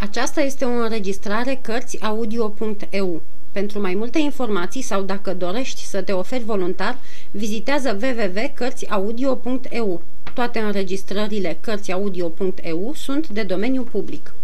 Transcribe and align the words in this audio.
Aceasta 0.00 0.40
este 0.40 0.64
o 0.64 0.68
înregistrare 0.68 1.58
Cărțiaudio.eu. 1.62 3.22
Pentru 3.52 3.80
mai 3.80 3.94
multe 3.94 4.18
informații 4.18 4.82
sau 4.82 5.02
dacă 5.02 5.34
dorești 5.34 5.84
să 5.84 6.02
te 6.02 6.12
oferi 6.12 6.44
voluntar, 6.44 6.98
vizitează 7.30 7.98
www.cărțiaudio.eu. 8.02 10.02
Toate 10.34 10.58
înregistrările 10.58 11.58
Cărțiaudio.eu 11.60 12.92
sunt 12.94 13.28
de 13.28 13.42
domeniu 13.42 13.82
public. 13.82 14.34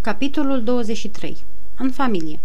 Capitolul 0.00 0.62
23. 0.62 1.36
În 1.78 1.90
familie 1.90 2.38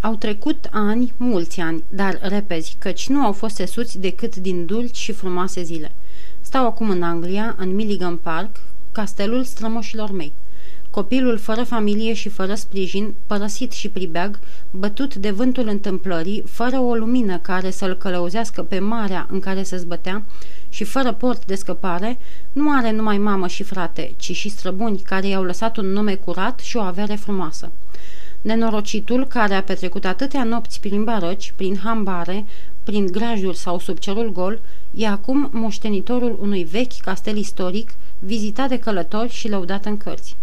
Au 0.00 0.14
trecut 0.14 0.68
ani, 0.70 1.12
mulți 1.16 1.60
ani, 1.60 1.84
dar 1.88 2.18
repezi, 2.22 2.76
căci 2.78 3.08
nu 3.08 3.24
au 3.24 3.32
fost 3.32 3.54
sesuți 3.54 3.98
decât 3.98 4.36
din 4.36 4.66
dulci 4.66 4.96
și 4.96 5.12
frumoase 5.12 5.62
zile. 5.62 5.92
Stau 6.40 6.66
acum 6.66 6.90
în 6.90 7.02
Anglia, 7.02 7.54
în 7.58 7.74
Milligan 7.74 8.16
Park, 8.16 8.56
castelul 8.94 9.44
strămoșilor 9.44 10.10
mei. 10.10 10.32
Copilul 10.90 11.38
fără 11.38 11.62
familie 11.62 12.12
și 12.12 12.28
fără 12.28 12.54
sprijin, 12.54 13.14
părăsit 13.26 13.72
și 13.72 13.88
pribeag, 13.88 14.38
bătut 14.70 15.14
de 15.14 15.30
vântul 15.30 15.68
întâmplării, 15.68 16.42
fără 16.46 16.78
o 16.78 16.94
lumină 16.94 17.38
care 17.38 17.70
să-l 17.70 17.94
călăuzească 17.94 18.62
pe 18.62 18.78
marea 18.78 19.26
în 19.30 19.40
care 19.40 19.62
se 19.62 19.76
zbătea 19.76 20.22
și 20.68 20.84
fără 20.84 21.12
port 21.12 21.46
de 21.46 21.54
scăpare, 21.54 22.18
nu 22.52 22.76
are 22.76 22.90
numai 22.90 23.18
mamă 23.18 23.46
și 23.46 23.62
frate, 23.62 24.12
ci 24.16 24.32
și 24.32 24.48
străbuni 24.48 24.98
care 24.98 25.26
i-au 25.26 25.42
lăsat 25.42 25.76
un 25.76 25.86
nume 25.86 26.14
curat 26.14 26.58
și 26.60 26.76
o 26.76 26.80
avere 26.80 27.14
frumoasă. 27.14 27.70
Nenorocitul, 28.40 29.26
care 29.26 29.54
a 29.54 29.62
petrecut 29.62 30.04
atâtea 30.04 30.44
nopți 30.44 30.80
prin 30.80 31.04
barăci, 31.04 31.52
prin 31.56 31.78
hambare, 31.84 32.44
prin 32.84 33.06
grajuri 33.06 33.56
sau 33.56 33.78
sub 33.78 33.98
cerul 33.98 34.32
gol, 34.32 34.60
e 34.94 35.06
acum 35.06 35.48
moștenitorul 35.52 36.38
unui 36.40 36.64
vechi 36.64 37.00
castel 37.00 37.36
istoric, 37.36 37.94
vizitat 38.18 38.68
de 38.68 38.78
călători 38.78 39.32
și 39.32 39.48
lăudat 39.48 39.84
în 39.84 39.96
cărți. 39.96 40.36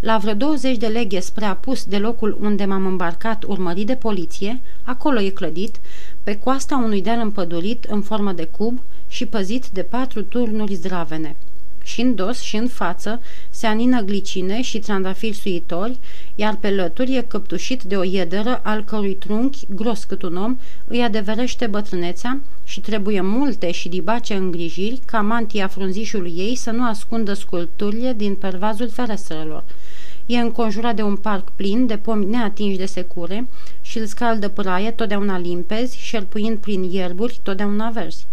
La 0.00 0.18
vreo 0.18 0.34
20 0.34 0.76
de 0.76 0.86
leghe 0.86 1.20
spre 1.20 1.44
apus 1.44 1.84
de 1.84 1.98
locul 1.98 2.38
unde 2.40 2.64
m-am 2.64 2.86
îmbarcat 2.86 3.44
urmărit 3.46 3.86
de 3.86 3.94
poliție, 3.94 4.60
acolo 4.82 5.20
e 5.20 5.28
clădit, 5.28 5.80
pe 6.22 6.38
coasta 6.38 6.76
unui 6.76 7.02
deal 7.02 7.20
împădurit 7.20 7.84
în 7.84 8.02
formă 8.02 8.32
de 8.32 8.44
cub 8.44 8.80
și 9.08 9.26
păzit 9.26 9.68
de 9.68 9.82
patru 9.82 10.22
turnuri 10.22 10.74
zdravene. 10.74 11.36
Și 11.82 12.00
în 12.00 12.14
dos 12.14 12.40
și 12.40 12.56
în 12.56 12.68
față 12.68 13.20
se 13.50 13.66
anină 13.66 14.00
glicine 14.00 14.62
și 14.62 14.78
trandafiri 14.78 15.36
suitori, 15.36 15.98
iar 16.34 16.56
pe 16.60 16.70
lături 16.70 17.16
e 17.16 17.24
căptușit 17.28 17.82
de 17.82 17.96
o 17.96 18.02
iederă 18.02 18.60
al 18.62 18.84
cărui 18.84 19.14
trunchi, 19.14 19.66
gros 19.74 20.04
cât 20.04 20.22
un 20.22 20.36
om, 20.36 20.58
îi 20.86 21.02
adeverește 21.02 21.66
bătrânețea 21.66 22.40
și 22.64 22.80
trebuie 22.80 23.20
multe 23.20 23.70
și 23.70 23.88
dibace 23.88 24.34
îngrijiri 24.34 25.00
ca 25.04 25.20
mantia 25.20 25.66
frunzișului 25.66 26.34
ei 26.36 26.54
să 26.54 26.70
nu 26.70 26.84
ascundă 26.84 27.32
sculpturile 27.32 28.12
din 28.12 28.34
pervazul 28.34 28.88
ferestrelor. 28.88 29.64
E 30.26 30.38
înconjurat 30.38 30.96
de 30.96 31.02
un 31.02 31.16
parc 31.16 31.50
plin 31.50 31.86
de 31.86 31.96
pomi 31.96 32.26
neatinși 32.26 32.78
de 32.78 32.86
secure 32.86 33.48
și 33.80 33.98
îl 33.98 34.06
scaldă 34.06 34.48
praie 34.48 34.90
totdeauna 34.90 35.38
limpezi, 35.38 35.98
șerpuind 35.98 36.58
prin 36.58 36.82
ierburi 36.82 37.40
totdeauna 37.42 37.90
verzi. 37.90 38.26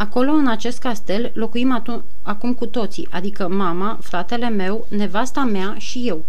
Acolo, 0.00 0.32
în 0.32 0.46
acest 0.46 0.78
castel, 0.78 1.30
locuim 1.34 1.82
acum 2.22 2.54
cu 2.54 2.66
toții, 2.66 3.08
adică 3.10 3.48
mama, 3.48 3.98
fratele 4.02 4.48
meu, 4.48 4.86
nevasta 4.88 5.40
mea 5.40 5.74
și 5.78 6.02
eu. 6.06 6.24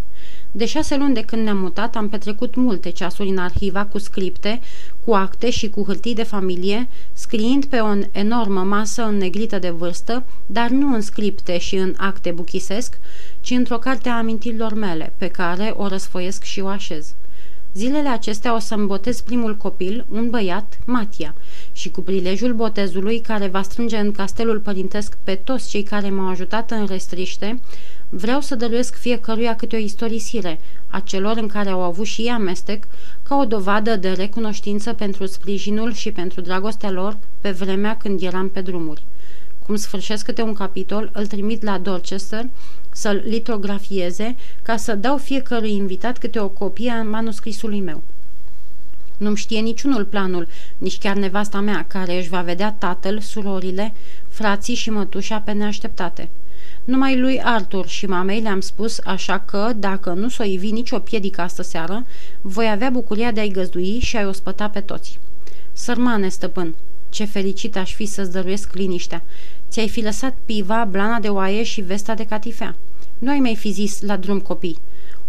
De 0.51 0.65
șase 0.65 0.97
luni 0.97 1.13
de 1.13 1.21
când 1.21 1.43
ne-am 1.43 1.57
mutat, 1.57 1.95
am 1.95 2.09
petrecut 2.09 2.55
multe 2.55 2.89
ceasuri 2.89 3.29
în 3.29 3.37
arhiva 3.37 3.85
cu 3.85 3.97
scripte, 3.97 4.61
cu 5.05 5.13
acte 5.13 5.49
și 5.49 5.69
cu 5.69 5.83
hârtii 5.83 6.15
de 6.15 6.23
familie, 6.23 6.87
scriind 7.13 7.65
pe 7.65 7.79
o 7.79 7.93
enormă 8.11 8.61
masă 8.61 9.03
înnegrită 9.03 9.59
de 9.59 9.69
vârstă, 9.69 10.23
dar 10.45 10.69
nu 10.69 10.93
în 10.93 11.01
scripte 11.01 11.57
și 11.57 11.75
în 11.75 11.93
acte 11.97 12.31
buchisesc, 12.31 12.97
ci 13.41 13.49
într-o 13.49 13.77
carte 13.77 14.09
a 14.09 14.17
amintirilor 14.17 14.73
mele, 14.73 15.13
pe 15.17 15.27
care 15.27 15.73
o 15.77 15.87
răsfoiesc 15.87 16.43
și 16.43 16.59
o 16.59 16.67
așez. 16.67 17.13
Zilele 17.73 18.09
acestea 18.09 18.55
o 18.55 18.59
să-mi 18.59 18.87
botez 18.87 19.21
primul 19.21 19.57
copil, 19.57 20.05
un 20.09 20.29
băiat, 20.29 20.79
Matia, 20.85 21.35
și 21.71 21.89
cu 21.89 22.01
prilejul 22.01 22.53
botezului 22.53 23.19
care 23.19 23.47
va 23.47 23.61
strânge 23.61 23.97
în 23.97 24.11
castelul 24.11 24.59
părintesc 24.59 25.17
pe 25.23 25.35
toți 25.35 25.69
cei 25.69 25.83
care 25.83 26.09
m-au 26.09 26.29
ajutat 26.29 26.71
în 26.71 26.85
restriște, 26.85 27.59
vreau 28.09 28.41
să 28.41 28.55
dăruiesc 28.55 28.95
fiecăruia 28.95 29.55
câte 29.55 29.75
o 29.75 29.79
istorisire 29.79 30.59
a 30.87 30.99
celor 30.99 31.37
în 31.37 31.47
care 31.47 31.69
au 31.69 31.81
avut 31.81 32.05
și 32.05 32.21
ei 32.21 32.29
amestec, 32.29 32.83
ca 33.23 33.35
o 33.35 33.45
dovadă 33.45 33.95
de 33.95 34.11
recunoștință 34.11 34.93
pentru 34.93 35.25
sprijinul 35.25 35.93
și 35.93 36.11
pentru 36.11 36.41
dragostea 36.41 36.91
lor 36.91 37.17
pe 37.41 37.51
vremea 37.51 37.97
când 37.97 38.21
eram 38.21 38.49
pe 38.49 38.61
drumuri. 38.61 39.03
Cum 39.71 39.79
sfârșesc 39.79 40.25
câte 40.25 40.41
un 40.41 40.53
capitol, 40.53 41.09
îl 41.13 41.27
trimit 41.27 41.63
la 41.63 41.77
Dorchester 41.77 42.45
să-l 42.91 43.21
litografieze 43.25 44.35
ca 44.61 44.77
să 44.77 44.95
dau 44.95 45.17
fiecărui 45.17 45.71
invitat 45.71 46.17
câte 46.17 46.39
o 46.39 46.47
copie 46.47 46.89
a 46.89 47.03
manuscrisului 47.03 47.79
meu. 47.79 48.01
Nu-mi 49.17 49.37
știe 49.37 49.59
niciunul 49.59 50.05
planul, 50.05 50.47
nici 50.77 50.97
chiar 50.97 51.15
nevasta 51.15 51.59
mea, 51.59 51.85
care 51.87 52.17
își 52.17 52.29
va 52.29 52.41
vedea 52.41 52.75
tatăl, 52.77 53.19
surorile, 53.19 53.93
frații 54.29 54.75
și 54.75 54.89
mătușa 54.89 55.39
pe 55.39 55.51
neașteptate. 55.51 56.29
Numai 56.83 57.19
lui 57.19 57.41
Arthur 57.41 57.87
și 57.87 58.05
mamei 58.05 58.41
le-am 58.41 58.61
spus 58.61 58.99
așa 59.03 59.39
că, 59.39 59.71
dacă 59.75 60.09
nu 60.09 60.29
s-o 60.29 60.43
ivi 60.43 60.71
nicio 60.71 60.99
piedică 60.99 61.41
astă 61.41 61.61
seară, 61.61 62.05
voi 62.41 62.69
avea 62.69 62.89
bucuria 62.89 63.31
de 63.31 63.39
a-i 63.39 63.51
găzdui 63.51 63.99
și 63.99 64.17
a-i 64.17 64.25
ospăta 64.25 64.69
pe 64.69 64.79
toți. 64.79 65.19
Sărmane, 65.73 66.29
stăpân, 66.29 66.75
ce 67.11 67.25
fericit 67.25 67.75
aș 67.75 67.93
fi 67.93 68.05
să-ți 68.05 68.31
dăruiesc 68.31 68.73
liniștea. 68.73 69.23
Ți-ai 69.71 69.89
fi 69.89 70.01
lăsat 70.01 70.35
piva, 70.45 70.87
blana 70.89 71.19
de 71.19 71.27
oaie 71.27 71.63
și 71.63 71.81
vesta 71.81 72.13
de 72.13 72.25
catifea. 72.25 72.75
Nu 73.17 73.31
ai 73.31 73.39
mai 73.39 73.55
fi 73.55 73.71
zis 73.71 74.01
la 74.01 74.17
drum 74.17 74.39
copii. 74.39 74.77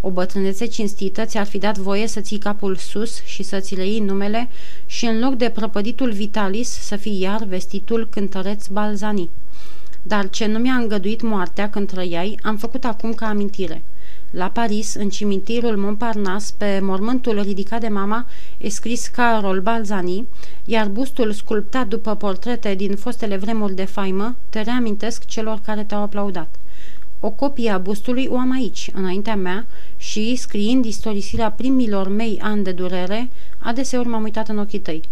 O 0.00 0.10
bătrânețe 0.10 0.66
cinstită 0.66 1.24
ți-ar 1.24 1.46
fi 1.46 1.58
dat 1.58 1.78
voie 1.78 2.06
să 2.06 2.20
ții 2.20 2.38
capul 2.38 2.76
sus 2.76 3.24
și 3.24 3.42
să 3.42 3.60
ți 3.60 3.74
le 3.74 3.86
iei 3.86 3.98
numele 3.98 4.48
și 4.86 5.06
în 5.06 5.18
loc 5.18 5.34
de 5.34 5.48
prăpăditul 5.48 6.12
Vitalis 6.12 6.68
să 6.68 6.96
fii 6.96 7.20
iar 7.20 7.44
vestitul 7.44 8.08
cântăreț 8.10 8.66
Balzani. 8.66 9.30
Dar 10.02 10.30
ce 10.30 10.46
nu 10.46 10.58
mi-a 10.58 10.74
îngăduit 10.74 11.22
moartea 11.22 11.70
când 11.70 11.88
trăiai, 11.90 12.38
am 12.42 12.56
făcut 12.56 12.84
acum 12.84 13.12
ca 13.12 13.26
amintire. 13.26 13.82
La 14.32 14.48
Paris, 14.48 14.94
în 14.94 15.08
cimitirul 15.08 15.76
Montparnasse, 15.76 16.52
pe 16.56 16.80
mormântul 16.82 17.42
ridicat 17.42 17.80
de 17.80 17.88
mama, 17.88 18.26
e 18.58 18.68
scris 18.68 19.06
Carol 19.06 19.60
Balzani, 19.60 20.26
iar 20.64 20.88
bustul 20.88 21.32
sculptat 21.32 21.88
după 21.88 22.14
portrete 22.14 22.74
din 22.74 22.96
fostele 22.96 23.36
vremuri 23.36 23.74
de 23.74 23.84
faimă 23.84 24.36
te 24.48 24.60
reamintesc 24.60 25.24
celor 25.24 25.60
care 25.64 25.84
te-au 25.84 26.02
aplaudat. 26.02 26.48
O 27.20 27.30
copie 27.30 27.70
a 27.70 27.78
bustului 27.78 28.28
o 28.30 28.38
am 28.38 28.52
aici, 28.52 28.90
înaintea 28.94 29.36
mea, 29.36 29.66
și, 29.96 30.36
scriind 30.36 30.84
istorisirea 30.84 31.50
primilor 31.50 32.08
mei 32.08 32.38
ani 32.42 32.64
de 32.64 32.72
durere, 32.72 33.30
adeseori 33.58 34.08
m-am 34.08 34.22
uitat 34.22 34.48
în 34.48 34.58
ochii 34.58 34.78
tăi. 34.78 35.02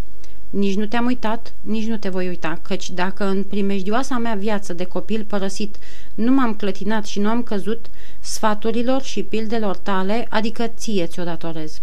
Nici 0.51 0.77
nu 0.77 0.87
te-am 0.87 1.05
uitat, 1.05 1.53
nici 1.61 1.87
nu 1.87 1.97
te 1.97 2.09
voi 2.09 2.29
uita, 2.29 2.59
căci 2.63 2.91
dacă 2.91 3.25
în 3.25 3.43
primejdioasa 3.43 4.19
mea 4.19 4.35
viață 4.35 4.73
de 4.73 4.85
copil 4.85 5.25
părăsit 5.25 5.77
nu 6.15 6.33
m-am 6.33 6.55
clătinat 6.55 7.07
și 7.07 7.21
nu 7.21 7.29
am 7.29 7.43
căzut, 7.43 7.87
sfaturilor 8.21 9.03
și 9.03 9.23
pildelor 9.23 9.77
tale, 9.77 10.27
adică 10.31 10.67
ție 10.77 11.07
ți-o 11.07 11.25
datorez. 11.25 11.81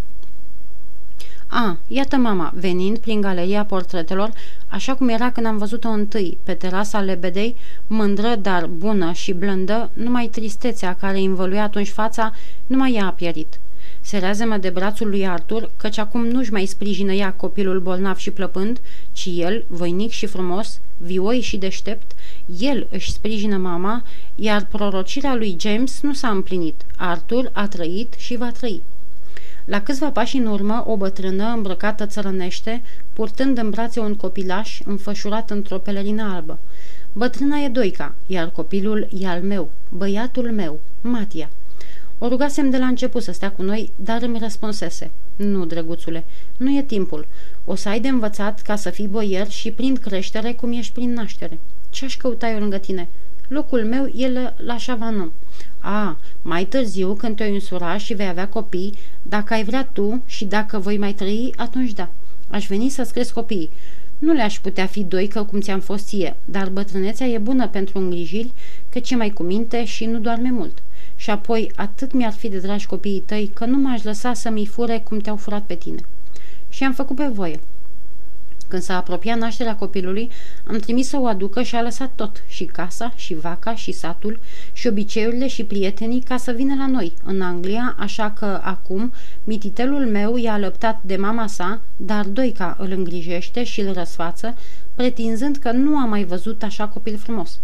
A, 1.48 1.78
iată 1.88 2.16
mama, 2.16 2.52
venind 2.56 2.98
prin 2.98 3.22
galeria 3.22 3.66
portretelor, 3.66 4.32
așa 4.68 4.96
cum 4.96 5.10
era 5.10 5.32
când 5.32 5.46
am 5.46 5.58
văzut-o 5.58 5.88
întâi, 5.90 6.38
pe 6.44 6.54
terasa 6.54 7.00
lebedei, 7.02 7.56
mândră, 7.88 8.36
dar 8.36 8.66
bună 8.66 9.12
și 9.12 9.34
blândă, 9.34 9.90
numai 9.94 10.28
tristețea 10.28 10.96
care 10.96 11.18
îi 11.18 11.26
învăluia 11.26 11.64
atunci 11.64 11.90
fața, 11.90 12.34
numai 12.68 12.94
ea 12.94 13.06
a 13.06 13.12
pierit. 13.12 13.60
Se 14.08 14.46
mă 14.46 14.58
de 14.58 14.70
brațul 14.70 15.10
lui 15.10 15.28
Artur, 15.28 15.72
căci 15.78 15.98
acum 15.98 16.26
nu-și 16.26 16.52
mai 16.52 16.66
sprijină 16.66 17.14
ea 17.14 17.34
copilul 17.34 17.80
bolnav 17.80 18.18
și 18.18 18.32
plăpând, 18.32 18.80
ci 19.12 19.30
el, 19.36 19.66
voinic 19.68 20.12
și 20.12 20.26
frumos, 20.26 20.80
vioi 20.98 21.40
și 21.40 21.58
deștept, 21.58 22.12
el 22.60 22.88
își 22.92 23.12
sprijină 23.12 23.58
mama, 23.58 24.04
iar 24.36 24.66
prorocirea 24.66 25.36
lui 25.36 25.56
James 25.60 26.02
nu 26.02 26.14
s-a 26.14 26.30
împlinit. 26.30 26.82
Artur 26.98 27.50
a 27.54 27.68
trăit 27.68 28.14
și 28.18 28.36
va 28.36 28.52
trăi. 28.52 28.82
La 29.66 29.82
câțiva 29.82 30.10
pași 30.10 30.38
în 30.38 30.46
urmă, 30.46 30.84
o 30.88 30.98
bătrână 30.98 31.54
îmbrăcată 31.56 32.06
țărănește, 32.06 32.82
purtând 33.14 33.58
în 33.58 33.70
brațe 33.70 34.00
un 34.00 34.16
copilaș 34.16 34.80
înfășurat 34.86 35.50
într-o 35.50 35.78
pelerină 35.78 36.34
albă. 36.34 36.60
Bătrâna 37.14 37.58
e 37.58 37.68
Doica, 37.68 38.16
iar 38.26 38.50
copilul 38.50 39.08
e 39.20 39.28
al 39.28 39.42
meu, 39.42 39.72
băiatul 39.90 40.52
meu, 40.52 40.80
Matia. 41.02 41.50
O 42.20 42.28
rugasem 42.28 42.70
de 42.70 42.78
la 42.78 42.86
început 42.86 43.24
să 43.24 43.32
stea 43.32 43.52
cu 43.52 43.62
noi, 43.62 43.92
dar 43.96 44.22
îmi 44.22 44.40
răspunsese. 44.40 45.12
Nu, 45.36 45.66
drăguțule, 45.66 46.24
nu 46.58 46.78
e 46.78 46.82
timpul. 46.82 47.28
O 47.66 47.76
să 47.76 47.90
ai 47.90 48.00
de 48.00 48.08
învățat 48.08 48.62
ca 48.62 48.76
să 48.76 48.90
fii 48.90 49.08
boier 49.08 49.50
și 49.50 49.72
prin 49.72 49.96
creștere 49.96 50.54
cum 50.54 50.72
ești 50.72 50.94
prin 50.94 51.14
naștere. 51.14 51.60
Ce-aș 51.90 52.18
căuta 52.18 52.50
eu 52.50 52.60
lângă 52.60 52.78
tine? 52.78 53.08
Locul 53.48 53.86
meu 53.86 54.12
e 54.16 54.32
la, 54.32 54.54
la 54.58 54.76
Chavanu. 54.86 55.32
A, 55.80 56.18
mai 56.42 56.66
târziu, 56.66 57.14
când 57.14 57.36
te-o 57.36 57.54
însura 57.54 57.98
și 57.98 58.14
vei 58.14 58.28
avea 58.28 58.48
copii, 58.48 58.94
dacă 59.22 59.54
ai 59.54 59.64
vrea 59.64 59.90
tu 59.94 60.22
și 60.26 60.46
dacă 60.46 60.80
voi 60.80 60.98
mai 60.98 61.14
trăi, 61.14 61.54
atunci 61.56 61.92
da. 61.92 62.10
Aș 62.50 62.68
veni 62.68 62.90
să-ți 62.90 63.14
cresc 63.14 63.34
copiii. 63.34 63.70
Nu 64.18 64.34
le-aș 64.34 64.60
putea 64.60 64.86
fi 64.86 65.04
doi 65.04 65.28
că 65.28 65.44
cum 65.44 65.60
ți-am 65.60 65.80
fost 65.80 66.06
ție, 66.06 66.36
dar 66.46 66.70
bătrânețea 66.70 67.28
e 67.28 67.38
bună 67.38 67.68
pentru 67.68 68.00
îngrijiri, 68.00 68.52
că 68.90 69.00
ce 69.00 69.16
mai 69.16 69.30
cu 69.30 69.44
minte 69.44 69.86
și 69.86 70.06
nu 70.06 70.20
doarme 70.20 70.52
mult. 70.52 70.82
Și 71.18 71.30
apoi 71.30 71.72
atât 71.76 72.14
mi-ar 72.14 72.34
fi 72.34 72.50
de 72.50 72.60
dragi 72.60 72.86
copiii 72.86 73.24
tăi 73.26 73.52
că 73.54 73.66
nu 73.66 73.78
m-aș 73.78 74.04
lăsa 74.04 74.34
să-mi 74.34 74.66
fure 74.66 75.00
cum 75.00 75.20
te-au 75.20 75.36
furat 75.36 75.64
pe 75.64 75.76
tine. 75.76 76.00
Și 76.70 76.84
am 76.84 76.94
făcut 76.94 77.16
pe 77.16 77.28
voie. 77.34 77.60
Când 78.68 78.82
s-a 78.82 78.98
apropiat 78.98 79.38
nașterea 79.38 79.76
copilului, 79.76 80.30
am 80.68 80.78
trimis 80.78 81.08
să 81.08 81.18
o 81.20 81.26
aducă 81.26 81.62
și 81.62 81.76
a 81.76 81.82
lăsat 81.82 82.12
tot, 82.16 82.44
și 82.48 82.66
casa, 82.66 83.14
și 83.16 83.34
vaca, 83.34 83.76
și 83.76 83.92
satul, 83.92 84.40
și 84.74 84.88
obiceiurile 84.88 85.48
și 85.48 85.64
prietenii 85.64 86.22
ca 86.22 86.38
să 86.38 86.52
vină 86.52 86.76
la 86.76 86.88
noi, 86.88 87.14
în 87.24 87.42
Anglia, 87.42 87.96
așa 88.00 88.32
că 88.32 88.60
acum 88.64 89.14
mititelul 89.44 90.06
meu 90.06 90.38
i-a 90.38 90.54
alăptat 90.54 91.00
de 91.02 91.16
mama 91.16 91.48
sa, 91.48 91.80
dar 91.96 92.26
Doica 92.26 92.76
îl 92.80 92.92
îngrijește 92.92 93.64
și 93.64 93.82
îl 93.82 93.94
răsfață, 93.94 94.56
pretinzând 94.96 95.56
că 95.56 95.72
nu 95.72 95.98
a 95.98 96.06
mai 96.06 96.24
văzut 96.24 96.64
așa 96.64 96.88
copil 96.88 97.18
frumos. 97.18 97.60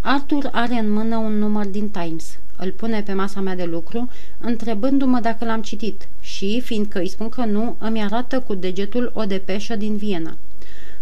Arthur 0.00 0.48
are 0.52 0.74
în 0.74 0.92
mână 0.92 1.16
un 1.16 1.38
număr 1.38 1.66
din 1.66 1.90
Times. 1.90 2.38
Îl 2.56 2.70
pune 2.70 3.02
pe 3.02 3.12
masa 3.12 3.40
mea 3.40 3.56
de 3.56 3.64
lucru, 3.64 4.08
întrebându-mă 4.40 5.20
dacă 5.20 5.44
l-am 5.44 5.62
citit 5.62 6.08
și, 6.20 6.60
fiindcă 6.60 6.98
îi 6.98 7.08
spun 7.08 7.28
că 7.28 7.44
nu, 7.44 7.76
îmi 7.78 8.02
arată 8.02 8.40
cu 8.40 8.54
degetul 8.54 9.10
o 9.14 9.24
depeșă 9.24 9.76
din 9.76 9.96
Viena. 9.96 10.36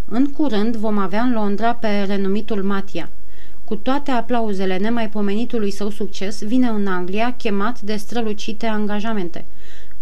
În 0.08 0.32
curând 0.32 0.76
vom 0.76 0.98
avea 0.98 1.22
în 1.22 1.32
Londra 1.32 1.74
pe 1.74 2.02
renumitul 2.06 2.62
Matia. 2.62 3.10
Cu 3.64 3.74
toate 3.76 4.10
aplauzele 4.10 4.76
nemaipomenitului 4.76 5.70
său 5.70 5.90
succes, 5.90 6.42
vine 6.42 6.68
în 6.68 6.86
Anglia 6.86 7.34
chemat 7.36 7.80
de 7.80 7.96
strălucite 7.96 8.66
angajamente. 8.66 9.44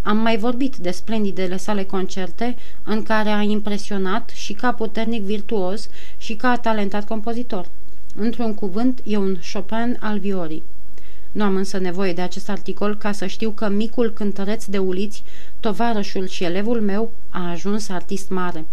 Am 0.03 0.17
mai 0.17 0.37
vorbit 0.37 0.77
de 0.77 0.91
splendidele 0.91 1.57
sale 1.57 1.85
concerte, 1.85 2.57
în 2.85 3.03
care 3.03 3.29
a 3.29 3.43
impresionat 3.43 4.31
și 4.35 4.53
ca 4.53 4.73
puternic 4.73 5.23
virtuos 5.23 5.89
și 6.19 6.35
ca 6.35 6.57
talentat 6.57 7.07
compozitor. 7.07 7.69
Într-un 8.17 8.55
cuvânt, 8.55 9.01
e 9.05 9.17
un 9.17 9.37
Chopin 9.53 9.97
al 10.01 10.19
viorii. 10.19 10.63
Nu 11.33 11.45
am 11.45 11.57
însă 11.57 11.79
nevoie 11.79 12.13
de 12.13 12.21
acest 12.21 12.49
articol 12.49 12.97
ca 12.97 13.13
să 13.13 13.27
știu 13.27 13.51
că 13.51 13.69
micul 13.69 14.13
cântăreț 14.13 14.65
de 14.65 14.79
uliți, 14.79 15.23
tovarășul 15.61 16.27
și 16.27 16.45
elevul 16.45 16.81
meu, 16.81 17.13
a 17.31 17.51
ajuns 17.51 17.89
artist 17.89 18.29
mare. 18.29 18.65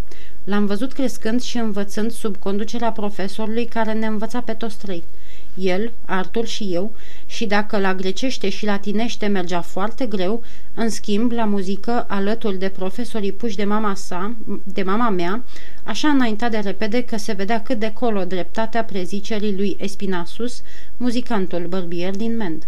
L-am 0.50 0.66
văzut 0.66 0.94
crescând 0.94 1.42
și 1.42 1.58
învățând 1.58 2.12
sub 2.12 2.38
conducerea 2.38 2.92
profesorului 2.92 3.66
care 3.66 3.94
ne 3.94 4.06
învăța 4.06 4.42
pe 4.42 4.54
toți 4.54 4.78
trei– 4.78 5.04
el, 5.60 5.92
Artur 6.06 6.48
și 6.48 6.64
eu, 6.74 6.94
și 7.26 7.46
dacă 7.46 7.78
la 7.78 7.96
grecește 7.96 8.50
și 8.50 8.66
latinește 8.66 9.28
mergea 9.28 9.62
foarte 9.62 10.06
greu, 10.06 10.44
în 10.74 10.90
schimb, 10.90 11.32
la 11.32 11.46
muzică, 11.46 12.06
alături 12.08 12.58
de 12.58 12.70
profesorii 12.70 13.32
puși 13.32 13.56
de 13.56 13.64
mama 13.64 13.96
sa, 13.96 14.36
de 14.64 14.84
mama 14.84 15.10
mea, 15.10 15.44
așa 15.84 16.08
înaintea 16.08 16.50
de 16.50 16.58
repede 16.58 17.04
că 17.04 17.18
se 17.18 17.34
vedea 17.34 17.62
cât 17.62 17.80
de 17.80 17.94
colo 17.94 18.24
dreptatea 18.24 18.84
prezicerii 18.84 19.56
lui 19.56 19.78
Espinasus, 19.80 20.62
muzicantul 20.98 21.66
bărbier 21.68 22.16
din 22.16 22.36
Mend. 22.36 22.68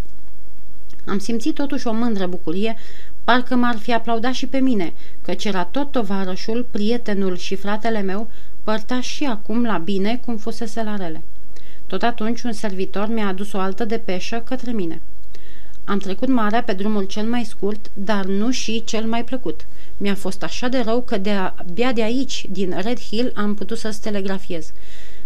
Am 1.05 1.19
simțit 1.19 1.55
totuși 1.55 1.87
o 1.87 1.93
mândră 1.93 2.27
bucurie, 2.27 2.75
parcă 3.23 3.55
m-ar 3.55 3.77
fi 3.77 3.93
aplaudat 3.93 4.33
și 4.33 4.47
pe 4.47 4.57
mine, 4.57 4.93
căci 5.21 5.45
era 5.45 5.63
tot 5.63 5.91
tovarășul, 5.91 6.67
prietenul 6.71 7.37
și 7.37 7.55
fratele 7.55 8.01
meu, 8.01 8.27
părta 8.63 9.01
și 9.01 9.25
acum 9.25 9.63
la 9.63 9.77
bine 9.77 10.21
cum 10.25 10.37
fusese 10.37 10.83
la 10.83 10.95
rele. 10.95 11.21
Tot 11.87 12.03
atunci 12.03 12.41
un 12.41 12.53
servitor 12.53 13.07
mi-a 13.07 13.27
adus 13.27 13.53
o 13.53 13.59
altă 13.59 13.85
depeșă 13.85 14.43
către 14.45 14.71
mine. 14.71 15.01
Am 15.83 15.97
trecut 15.97 16.27
marea 16.27 16.63
pe 16.63 16.73
drumul 16.73 17.03
cel 17.03 17.25
mai 17.25 17.43
scurt, 17.43 17.91
dar 17.93 18.25
nu 18.25 18.51
și 18.51 18.83
cel 18.83 19.05
mai 19.05 19.23
plăcut. 19.23 19.65
Mi-a 19.97 20.15
fost 20.15 20.43
așa 20.43 20.67
de 20.67 20.79
rău 20.79 21.01
că 21.01 21.17
de-abia 21.17 21.91
de 21.91 22.03
aici, 22.03 22.45
din 22.49 22.73
Red 22.81 22.99
Hill, 22.99 23.31
am 23.35 23.55
putut 23.55 23.77
să-ți 23.77 24.01
telegrafiez. 24.01 24.71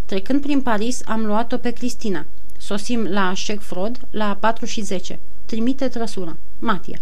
Trecând 0.05 0.41
prin 0.41 0.61
Paris, 0.61 1.01
am 1.05 1.25
luat-o 1.25 1.57
pe 1.57 1.69
Cristina. 1.69 2.25
Sosim 2.57 3.03
la 3.03 3.33
Shegfrod 3.35 3.99
la 4.09 4.37
4 4.39 4.65
și 4.65 4.81
10. 4.81 5.19
Trimite 5.45 5.87
trăsura. 5.87 6.37
Matia. 6.59 6.99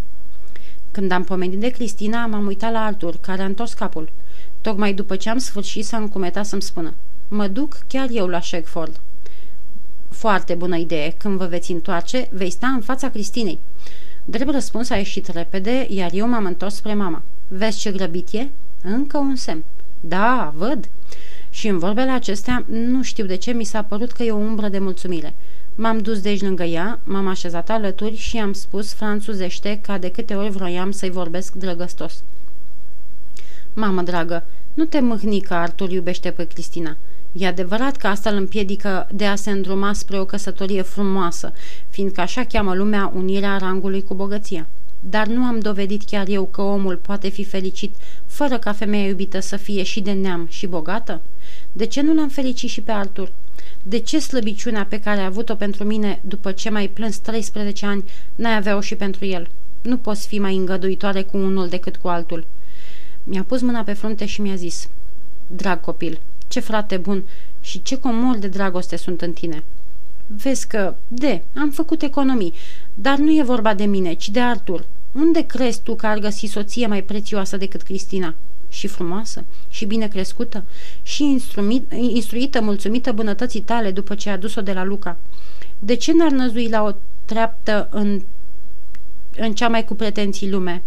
Când 0.94 1.12
am 1.12 1.24
pomenit 1.24 1.60
de 1.60 1.70
Cristina, 1.70 2.26
m-am 2.26 2.46
uitat 2.46 2.72
la 2.72 2.86
Artur, 2.86 3.18
care 3.22 3.42
a 3.42 3.46
întors 3.46 3.74
capul. 3.74 4.10
Tocmai 4.62 4.94
după 4.94 5.16
ce 5.16 5.30
am 5.30 5.38
sfârșit, 5.38 5.86
s-a 5.86 5.98
încumetat 5.98 6.46
să-mi 6.46 6.62
spună. 6.62 6.94
Mă 7.28 7.48
duc 7.48 7.78
chiar 7.88 8.08
eu 8.12 8.28
la 8.28 8.42
Shegford. 8.42 9.00
Foarte 10.10 10.54
bună 10.54 10.78
idee. 10.78 11.14
Când 11.18 11.38
vă 11.38 11.46
veți 11.46 11.72
întoarce, 11.72 12.28
vei 12.32 12.50
sta 12.50 12.68
în 12.68 12.82
fața 12.82 13.10
Cristinei. 13.10 13.60
Drept 14.26 14.52
răspuns 14.52 14.90
a 14.90 14.96
ieșit 14.96 15.28
repede, 15.28 15.88
iar 15.90 16.10
eu 16.14 16.28
m-am 16.28 16.46
întors 16.46 16.76
spre 16.76 16.94
mama. 16.94 17.22
Vezi 17.48 17.80
ce 17.80 17.92
grăbit 17.92 18.28
e? 18.32 18.50
Încă 18.82 19.18
un 19.18 19.36
semn. 19.36 19.64
Da, 20.00 20.54
văd. 20.58 20.90
Și 21.50 21.68
în 21.68 21.78
vorbele 21.78 22.12
acestea, 22.12 22.66
nu 22.68 23.04
știu 23.04 23.26
de 23.26 23.36
ce, 23.36 23.52
mi 23.52 23.64
s-a 23.64 23.84
părut 23.84 24.12
că 24.12 24.24
e 24.24 24.32
o 24.32 24.36
umbră 24.36 24.68
de 24.68 24.80
mulțumire. 24.80 25.34
M-am 25.76 25.98
dus 25.98 26.22
deci 26.22 26.42
lângă 26.42 26.64
ea, 26.64 27.00
m-am 27.04 27.28
așezat 27.28 27.70
alături 27.70 28.16
și 28.16 28.38
am 28.38 28.54
spus 28.54 28.94
franțuzește 28.94 29.80
ca 29.82 29.98
de 29.98 30.10
câte 30.10 30.36
ori 30.36 30.50
vroiam 30.50 30.92
să-i 30.92 31.10
vorbesc 31.10 31.54
drăgăstos. 31.54 32.24
Mamă 33.74 34.02
dragă, 34.02 34.44
nu 34.74 34.86
te 34.86 35.00
mâhni 35.00 35.42
că 35.42 35.54
Artur 35.54 35.92
iubește 35.92 36.32
pe 36.32 36.44
Cristina. 36.44 36.98
E 37.32 37.48
adevărat 37.48 37.96
că 37.96 38.08
asta 38.08 38.30
îl 38.30 38.36
împiedică 38.36 39.08
de 39.12 39.26
a 39.26 39.36
se 39.36 39.52
îndruma 39.52 39.94
spre 39.94 40.20
o 40.20 40.26
căsătorie 40.26 40.82
frumoasă, 40.82 41.54
fiindcă 41.90 42.22
așa 42.22 42.44
cheamă 42.44 42.74
lumea 42.74 43.12
unirea 43.16 43.58
rangului 43.58 44.04
cu 44.04 44.14
bogăția. 44.14 44.68
Dar 45.10 45.28
nu 45.28 45.44
am 45.44 45.60
dovedit 45.60 46.04
chiar 46.04 46.28
eu 46.28 46.46
că 46.46 46.62
omul 46.62 46.96
poate 46.96 47.30
fi 47.30 47.44
fericit 47.44 47.96
fără 48.26 48.60
ca 48.60 48.74
femeia 48.74 49.08
iubită 49.08 49.40
să 49.40 49.58
fie 49.58 49.84
și 49.84 50.02
de 50.02 50.12
neam 50.12 50.48
și 50.50 50.68
bogată? 50.68 51.22
De 51.72 51.86
ce 51.86 52.02
nu 52.02 52.14
l-am 52.14 52.30
fericit 52.30 52.70
și 52.70 52.82
pe 52.82 52.92
Artur? 52.92 53.32
De 53.84 54.00
ce 54.00 54.20
slăbiciunea 54.20 54.86
pe 54.86 55.00
care 55.00 55.20
a 55.20 55.26
avut-o 55.26 55.56
pentru 55.56 55.84
mine 55.84 56.20
după 56.22 56.52
ce 56.52 56.70
mai 56.70 56.88
plâns 56.88 57.18
13 57.18 57.86
ani 57.86 58.04
n-ai 58.36 58.56
avea-o 58.56 58.82
și 58.82 58.96
pentru 58.96 59.26
el? 59.26 59.50
Nu 59.82 59.98
poți 59.98 60.28
fi 60.28 60.40
mai 60.40 60.56
îngăduitoare 60.56 61.22
cu 61.22 61.38
unul 61.38 61.68
decât 61.68 61.98
cu 61.98 62.08
altul. 62.08 62.46
Mi-a 63.24 63.44
pus 63.44 63.62
mâna 63.62 63.82
pe 63.82 63.94
frunte 63.94 64.26
și 64.26 64.42
mi-a 64.42 64.56
zis 64.56 64.90
Drag 65.48 65.82
copil, 65.82 66.20
ce 66.48 66.60
frate 66.60 66.98
bun 66.98 67.24
și 67.62 67.82
ce 67.82 67.98
comor 68.00 68.38
de 68.38 68.48
dragoste 68.48 68.96
sunt 68.96 69.22
în 69.22 69.34
tine. 69.34 69.64
Vezi 70.28 70.68
că, 70.68 70.96
de, 71.08 71.44
am 71.56 71.72
făcut 71.72 72.02
economii, 72.02 72.54
dar 72.94 73.18
nu 73.18 73.38
e 73.38 73.44
vorba 73.44 73.74
de 73.74 73.86
mine, 73.86 74.14
ci 74.14 74.30
de 74.30 74.40
Artur. 74.40 74.86
Unde 75.12 75.46
crezi 75.46 75.82
tu 75.82 75.96
că 75.96 76.08
ar 76.08 76.18
găsi 76.18 76.46
soție 76.46 76.88
mai 76.88 77.04
prețioasă 77.04 77.58
decât 77.58 77.82
Cristina? 77.82 78.36
Și 78.70 78.88
frumoasă, 78.88 79.46
și 79.70 79.86
bine 79.86 80.08
crescută, 80.08 80.64
și 81.04 81.42
instruită, 81.90 82.62
mulțumită 82.62 83.12
bunătății 83.12 83.62
tale 83.62 83.92
după 83.92 84.16
ce 84.16 84.30
a 84.30 84.38
dus-o 84.38 84.62
de 84.62 84.74
la 84.74 84.84
Luca. 84.84 85.18
De 85.80 85.96
ce 85.96 86.14
n-ar 86.14 86.32
năzui 86.32 86.70
la 86.70 86.84
o 86.84 86.92
treaptă 87.26 87.88
în, 87.92 88.22
în 89.36 89.54
cea 89.54 89.68
mai 89.68 89.86
cu 89.86 89.96
pretenții 89.96 90.50
lume? 90.50 90.84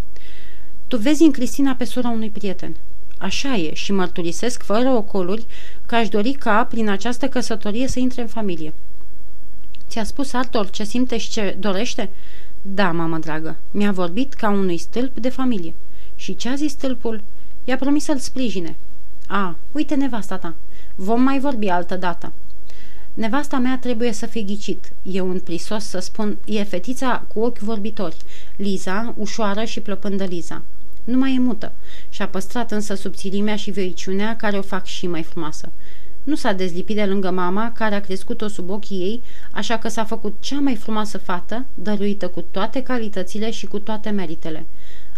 Tu 0.89 0.97
vezi 0.97 1.23
în 1.23 1.31
Cristina 1.31 1.75
pe 1.75 1.85
sora 1.85 2.09
unui 2.09 2.31
prieten. 2.31 2.77
Așa 3.19 3.55
e 3.55 3.75
și 3.75 3.93
mărturisesc 3.93 4.63
fără 4.63 4.89
ocoluri 4.89 5.47
că 5.87 5.95
aș 5.95 6.09
dori 6.09 6.33
ca, 6.33 6.65
prin 6.65 6.89
această 6.89 7.29
căsătorie, 7.29 7.89
să 7.89 7.99
intre 7.99 8.21
în 8.21 8.27
familie. 8.27 8.73
Ți-a 9.89 10.05
spus 10.05 10.33
Arthur 10.33 10.71
ce 10.71 10.85
simte 10.85 11.19
și 11.19 11.31
ce 11.31 11.57
dorește? 11.59 12.11
Da, 12.63 12.93
mamă 12.93 13.19
dragă, 13.19 13.57
mi-a 13.71 13.93
vorbit 13.93 14.35
ca 14.35 14.51
unui 14.51 14.79
stâlp 14.79 15.19
de 15.19 15.29
familie. 15.29 15.75
Și 16.17 16.37
ce 16.37 16.49
a 16.49 16.55
zis 16.55 16.73
stâlpul? 16.73 17.23
I-a 17.65 17.77
promis 17.77 18.05
să-l 18.05 18.19
sprijine. 18.19 18.77
A, 19.27 19.57
uite 19.73 19.95
nevasta 19.95 20.39
ta. 20.39 20.55
Vom 20.95 21.23
mai 21.23 21.39
vorbi 21.39 21.69
altă 21.69 21.97
dată. 21.97 22.33
Nevasta 23.15 23.59
mea 23.59 23.79
trebuie 23.79 24.13
să 24.13 24.27
fie 24.27 24.43
ghicit. 24.43 24.93
E 25.03 25.21
un 25.21 25.41
prisos 25.41 25.85
să 25.85 25.99
spun, 25.99 26.37
e 26.45 26.63
fetița 26.63 27.25
cu 27.33 27.41
ochi 27.41 27.59
vorbitori. 27.59 28.17
Liza, 28.57 29.15
ușoară 29.17 29.65
și 29.65 29.81
plăpândă 29.81 30.25
Liza. 30.25 30.63
Nu 31.05 31.19
mai 31.19 31.35
e 31.35 31.39
mută 31.39 31.73
și-a 32.09 32.29
păstrat 32.29 32.71
însă 32.71 32.95
subțilimea 32.95 33.57
și 33.57 33.71
veiciunea 33.71 34.37
care 34.37 34.59
o 34.59 34.63
fac 34.63 34.85
și 34.85 35.07
mai 35.07 35.23
frumoasă. 35.23 35.69
Nu 36.27 36.35
s-a 36.35 36.53
dezlipit 36.53 36.97
de 36.97 37.05
lângă 37.05 37.31
mama, 37.31 37.73
care 37.73 37.95
a 37.95 38.01
crescut-o 38.01 38.49
sub 38.49 38.71
ochii 38.71 38.99
ei, 38.99 39.23
așa 39.53 39.79
că 39.79 39.89
s-a 39.89 40.05
făcut 40.05 40.37
cea 40.41 40.61
mai 40.61 40.75
frumoasă 40.75 41.19
fată, 41.19 41.65
dăruită 41.75 42.29
cu 42.29 42.45
toate 42.51 42.83
calitățile 42.83 43.51
și 43.51 43.67
cu 43.67 43.79
toate 43.79 44.11
meritele. 44.11 44.67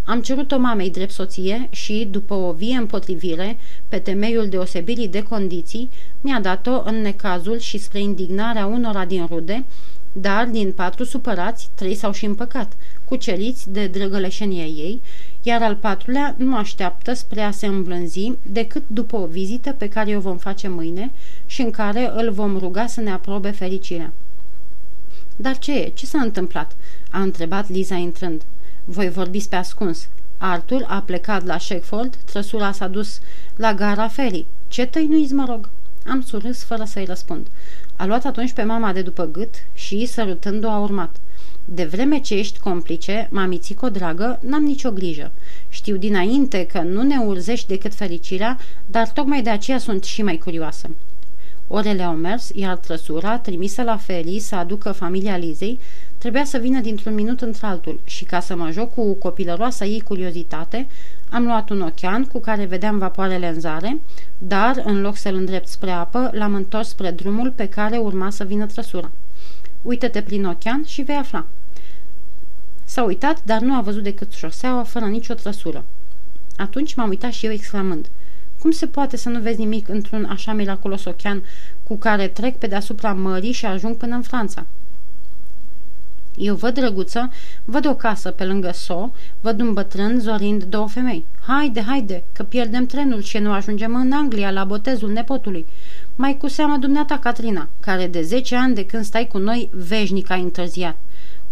Am 0.04 0.20
cerut-o 0.20 0.58
mamei 0.58 0.90
drept 0.90 1.10
soție 1.10 1.68
și, 1.70 2.08
după 2.10 2.34
o 2.34 2.52
vie 2.52 2.76
împotrivire, 2.76 3.58
pe 3.88 3.98
temeiul 3.98 4.48
deosebirii 4.48 5.08
de 5.08 5.22
condiții, 5.22 5.90
mi-a 6.20 6.40
dat-o 6.40 6.82
în 6.84 7.00
necazul 7.00 7.58
și 7.58 7.78
spre 7.78 8.00
indignarea 8.00 8.66
unora 8.66 9.04
din 9.04 9.26
rude, 9.30 9.64
dar 10.12 10.46
din 10.46 10.72
patru 10.72 11.04
supărați, 11.04 11.70
trei 11.74 11.94
s-au 11.94 12.12
și 12.12 12.24
împăcat, 12.24 12.72
cuceriți 13.04 13.70
de 13.70 13.86
drăgăleșenia 13.86 14.64
ei, 14.64 15.00
iar 15.48 15.62
al 15.62 15.76
patrulea 15.76 16.34
nu 16.38 16.56
așteaptă 16.56 17.12
spre 17.12 17.40
a 17.40 17.50
se 17.50 17.66
îmblânzi 17.66 18.32
decât 18.42 18.82
după 18.86 19.16
o 19.16 19.26
vizită 19.26 19.72
pe 19.72 19.88
care 19.88 20.16
o 20.16 20.20
vom 20.20 20.36
face 20.36 20.68
mâine 20.68 21.10
și 21.46 21.60
în 21.62 21.70
care 21.70 22.10
îl 22.14 22.30
vom 22.30 22.58
ruga 22.58 22.86
să 22.86 23.00
ne 23.00 23.10
aprobe 23.10 23.50
fericirea. 23.50 24.12
Dar 25.36 25.58
ce 25.58 25.72
e? 25.72 25.88
Ce 25.88 26.06
s-a 26.06 26.20
întâmplat?" 26.20 26.76
a 27.10 27.20
întrebat 27.20 27.68
Liza 27.68 27.94
intrând. 27.94 28.42
Voi 28.84 29.08
vorbiți 29.08 29.48
pe 29.48 29.56
ascuns. 29.56 30.08
Arthur 30.38 30.84
a 30.88 31.00
plecat 31.00 31.44
la 31.44 31.58
Sheffield, 31.58 32.16
trăsura 32.16 32.72
s-a 32.72 32.88
dus 32.88 33.20
la 33.56 33.74
gara 33.74 34.08
ferii. 34.08 34.46
Ce 34.68 34.86
tăinuiți, 34.86 35.32
mă 35.32 35.44
rog?" 35.48 35.68
Am 36.06 36.22
surâs 36.22 36.62
fără 36.62 36.84
să-i 36.84 37.04
răspund. 37.04 37.46
A 37.96 38.06
luat 38.06 38.24
atunci 38.24 38.52
pe 38.52 38.62
mama 38.62 38.92
de 38.92 39.02
după 39.02 39.24
gât 39.24 39.54
și, 39.74 40.06
sărutând-o, 40.06 40.68
a 40.68 40.78
urmat. 40.78 41.16
De 41.70 41.84
vreme 41.84 42.18
ce 42.18 42.34
ești 42.34 42.58
complice, 42.58 43.28
mamițico 43.30 43.88
dragă, 43.88 44.38
n-am 44.42 44.62
nicio 44.62 44.90
grijă. 44.90 45.30
Știu 45.68 45.96
dinainte 45.96 46.66
că 46.66 46.80
nu 46.80 47.02
ne 47.02 47.16
urzești 47.18 47.66
decât 47.66 47.94
fericirea, 47.94 48.58
dar 48.86 49.08
tocmai 49.08 49.42
de 49.42 49.50
aceea 49.50 49.78
sunt 49.78 50.04
și 50.04 50.22
mai 50.22 50.36
curioasă. 50.36 50.90
Orele 51.66 52.02
au 52.02 52.14
mers, 52.14 52.50
iar 52.54 52.76
trăsura, 52.76 53.38
trimisă 53.38 53.82
la 53.82 53.96
Feli 53.96 54.38
să 54.38 54.54
aducă 54.54 54.92
familia 54.92 55.36
Lizei, 55.36 55.78
trebuia 56.18 56.44
să 56.44 56.58
vină 56.58 56.80
dintr-un 56.80 57.14
minut 57.14 57.40
într-altul 57.40 58.00
și 58.04 58.24
ca 58.24 58.40
să 58.40 58.56
mă 58.56 58.70
joc 58.70 58.94
cu 58.94 59.12
copilăroasa 59.12 59.84
ei 59.84 60.00
curiozitate, 60.00 60.86
am 61.30 61.44
luat 61.44 61.70
un 61.70 61.80
ochean 61.80 62.24
cu 62.24 62.38
care 62.38 62.64
vedeam 62.64 62.98
vapoarele 62.98 63.48
în 63.48 63.60
zare, 63.60 64.00
dar, 64.38 64.82
în 64.84 65.00
loc 65.00 65.16
să-l 65.16 65.34
îndrept 65.34 65.68
spre 65.68 65.90
apă, 65.90 66.30
l-am 66.32 66.54
întors 66.54 66.88
spre 66.88 67.10
drumul 67.10 67.50
pe 67.50 67.68
care 67.68 67.96
urma 67.96 68.30
să 68.30 68.44
vină 68.44 68.66
trăsura. 68.66 69.10
Uită-te 69.82 70.22
prin 70.22 70.46
ochean 70.46 70.84
și 70.84 71.02
vei 71.02 71.16
afla. 71.16 71.46
S-a 72.84 73.02
uitat, 73.02 73.44
dar 73.44 73.60
nu 73.60 73.74
a 73.74 73.80
văzut 73.80 74.02
decât 74.02 74.32
șoseaua 74.32 74.82
fără 74.82 75.04
nicio 75.04 75.34
trăsură. 75.34 75.84
Atunci 76.56 76.94
m-am 76.94 77.08
uitat 77.08 77.32
și 77.32 77.46
eu 77.46 77.52
exclamând– 77.52 78.08
cum 78.58 78.70
se 78.70 78.86
poate 78.86 79.16
să 79.16 79.28
nu 79.28 79.40
vezi 79.40 79.58
nimic 79.58 79.88
într-un 79.88 80.24
așa 80.24 80.52
miraculos 80.52 81.04
ochean 81.04 81.42
cu 81.82 81.96
care 81.96 82.28
trec 82.28 82.56
pe 82.56 82.66
deasupra 82.66 83.12
mării 83.12 83.52
și 83.52 83.66
ajung 83.66 83.96
până 83.96 84.14
în 84.14 84.22
Franța? 84.22 84.66
Eu 86.36 86.54
văd 86.54 86.74
drăguță, 86.74 87.30
văd 87.64 87.86
o 87.86 87.94
casă 87.94 88.30
pe 88.30 88.44
lângă 88.44 88.70
So, 88.72 89.10
văd 89.40 89.60
un 89.60 89.72
bătrân 89.72 90.20
zorind 90.20 90.62
două 90.62 90.88
femei. 90.88 91.24
Haide, 91.46 91.80
haide, 91.80 92.24
că 92.32 92.42
pierdem 92.42 92.86
trenul 92.86 93.22
și 93.22 93.38
nu 93.38 93.52
ajungem 93.52 93.94
în 93.94 94.12
Anglia 94.12 94.50
la 94.50 94.64
botezul 94.64 95.10
nepotului. 95.10 95.66
Mai 96.20 96.36
cu 96.36 96.48
seamă 96.48 96.76
dumneata, 96.76 97.18
Catrina, 97.18 97.68
care 97.80 98.06
de 98.06 98.22
10 98.22 98.56
ani 98.56 98.74
de 98.74 98.86
când 98.86 99.04
stai 99.04 99.26
cu 99.26 99.38
noi, 99.38 99.68
veșnic 99.72 100.30
ai 100.30 100.40
întârziat. 100.40 100.96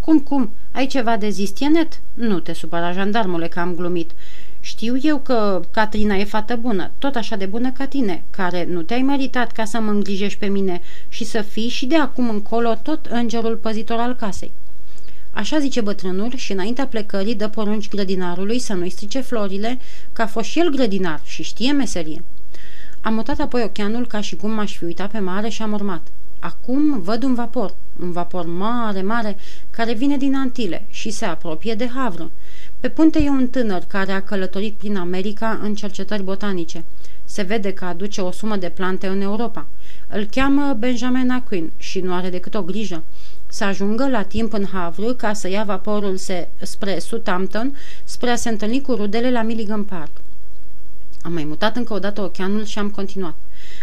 Cum, 0.00 0.18
cum? 0.18 0.50
Ai 0.72 0.86
ceva 0.86 1.16
de 1.16 1.28
zis, 1.28 1.60
net? 1.60 2.00
Nu 2.14 2.40
te 2.40 2.52
supăra, 2.52 2.92
jandarmule, 2.92 3.48
că 3.48 3.60
am 3.60 3.74
glumit. 3.74 4.10
Știu 4.60 4.96
eu 5.02 5.18
că 5.18 5.60
Catrina 5.70 6.14
e 6.14 6.24
fată 6.24 6.56
bună, 6.56 6.90
tot 6.98 7.14
așa 7.14 7.36
de 7.36 7.46
bună 7.46 7.70
ca 7.70 7.86
tine, 7.86 8.22
care 8.30 8.66
nu 8.70 8.82
te-ai 8.82 9.02
meritat 9.02 9.52
ca 9.52 9.64
să 9.64 9.80
mă 9.80 9.90
îngrijești 9.90 10.38
pe 10.38 10.46
mine 10.46 10.80
și 11.08 11.24
să 11.24 11.42
fii 11.42 11.68
și 11.68 11.86
de 11.86 11.96
acum 11.96 12.28
încolo 12.28 12.74
tot 12.82 13.06
îngerul 13.06 13.56
păzitor 13.56 13.98
al 13.98 14.14
casei. 14.14 14.52
Așa 15.32 15.58
zice 15.58 15.80
bătrânul 15.80 16.32
și 16.36 16.52
înaintea 16.52 16.86
plecării 16.86 17.34
dă 17.34 17.48
porunci 17.48 17.88
grădinarului 17.88 18.58
să 18.58 18.72
nu-i 18.72 18.90
strice 18.90 19.20
florile, 19.20 19.78
că 20.12 20.22
a 20.22 20.26
fost 20.26 20.48
și 20.48 20.58
el 20.58 20.68
grădinar 20.68 21.20
și 21.24 21.42
știe 21.42 21.72
meserie. 21.72 22.22
Am 23.06 23.14
mutat 23.14 23.38
apoi 23.38 23.62
ocheanul 23.62 24.06
ca 24.06 24.20
și 24.20 24.36
cum 24.36 24.50
m-aș 24.50 24.76
fi 24.76 24.84
uitat 24.84 25.10
pe 25.10 25.18
mare 25.18 25.48
și 25.48 25.62
am 25.62 25.72
urmat. 25.72 26.06
Acum 26.38 27.00
văd 27.00 27.22
un 27.22 27.34
vapor, 27.34 27.74
un 28.00 28.12
vapor 28.12 28.46
mare, 28.46 29.02
mare, 29.02 29.36
care 29.70 29.94
vine 29.94 30.16
din 30.16 30.34
Antile 30.34 30.86
și 30.90 31.10
se 31.10 31.24
apropie 31.24 31.74
de 31.74 31.88
Havră. 31.94 32.30
Pe 32.80 32.88
punte 32.88 33.22
e 33.22 33.28
un 33.28 33.48
tânăr 33.48 33.82
care 33.88 34.12
a 34.12 34.22
călătorit 34.22 34.74
prin 34.74 34.96
America 34.96 35.60
în 35.62 35.74
cercetări 35.74 36.22
botanice. 36.22 36.84
Se 37.24 37.42
vede 37.42 37.72
că 37.72 37.84
aduce 37.84 38.20
o 38.20 38.30
sumă 38.30 38.56
de 38.56 38.68
plante 38.68 39.06
în 39.06 39.20
Europa. 39.20 39.66
Îl 40.08 40.24
cheamă 40.24 40.76
Benjamin 40.78 41.30
Aquin 41.30 41.70
și 41.76 42.00
nu 42.00 42.14
are 42.14 42.30
decât 42.30 42.54
o 42.54 42.62
grijă. 42.62 43.02
Să 43.46 43.64
ajungă 43.64 44.08
la 44.08 44.22
timp 44.22 44.52
în 44.52 44.64
Havre 44.72 45.12
ca 45.16 45.32
să 45.32 45.48
ia 45.48 45.64
vaporul 45.64 46.16
se, 46.16 46.48
spre 46.62 46.98
Southampton 46.98 47.76
spre 48.04 48.30
a 48.30 48.36
se 48.36 48.48
întâlni 48.48 48.80
cu 48.80 48.94
rudele 48.94 49.30
la 49.30 49.42
Milligan 49.42 49.84
Park. 49.84 50.10
Am 51.26 51.32
mai 51.32 51.44
mutat 51.44 51.76
încă 51.76 51.94
o 51.94 51.98
dată 51.98 52.20
ocheanul 52.20 52.64
și 52.64 52.78
am 52.78 52.90
continuat. 52.90 53.34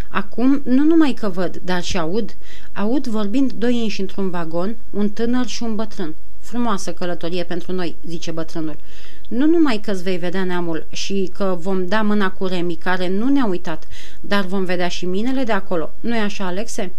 Acum 0.10 0.62
nu 0.66 0.84
numai 0.84 1.12
că 1.12 1.30
văd, 1.30 1.62
dar 1.66 1.84
și 1.84 1.98
aud. 1.98 2.36
Aud 2.74 3.08
vorbind 3.08 3.52
doi 3.52 3.76
inși 3.76 4.02
într-un 4.02 4.30
vagon, 4.30 4.76
un 4.90 5.10
tânăr 5.10 5.46
și 5.46 5.64
un 5.64 5.76
bătrân. 5.76 6.16
Frumoasă 6.40 6.92
călătorie 6.92 7.44
pentru 7.44 7.72
noi, 7.72 7.96
zice 8.06 8.32
bătrânul. 8.32 8.78
Nu 9.28 9.46
numai 9.46 9.78
că-ți 9.78 10.04
vei 10.04 10.18
vedea 10.18 10.44
neamul 10.44 10.86
și 10.90 11.30
că 11.34 11.58
vom 11.60 11.88
da 11.88 12.02
mâna 12.02 12.32
cu 12.32 12.46
Remi, 12.46 12.76
care 12.76 13.10
nu 13.10 13.30
ne-a 13.30 13.46
uitat, 13.46 13.88
dar 14.22 14.46
vom 14.46 14.66
vedea 14.66 14.88
și 14.88 15.06
minele 15.06 15.44
de 15.44 15.52
acolo. 15.52 15.92
Nu-i 16.00 16.20
așa, 16.20 16.46
Alexe?" 16.46 16.92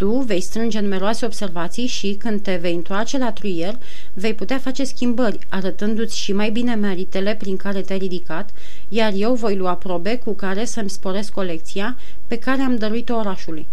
Tu 0.00 0.20
vei 0.20 0.40
strânge 0.40 0.80
numeroase 0.80 1.24
observații 1.24 1.86
și, 1.86 2.16
când 2.18 2.42
te 2.42 2.56
vei 2.56 2.74
întoarce 2.74 3.18
la 3.18 3.32
truier, 3.32 3.78
vei 4.12 4.34
putea 4.34 4.58
face 4.58 4.84
schimbări, 4.84 5.38
arătându-ți 5.48 6.18
și 6.18 6.32
mai 6.32 6.50
bine 6.50 6.74
meritele 6.74 7.34
prin 7.34 7.56
care 7.56 7.80
te-ai 7.80 7.98
ridicat, 7.98 8.50
iar 8.88 9.12
eu 9.16 9.34
voi 9.34 9.56
lua 9.56 9.74
probe 9.74 10.16
cu 10.16 10.32
care 10.32 10.64
să-mi 10.64 10.90
sporesc 10.90 11.32
colecția 11.32 11.96
pe 12.26 12.36
care 12.36 12.62
am 12.62 12.76
dăruit-o 12.76 13.14
orașului. 13.14 13.66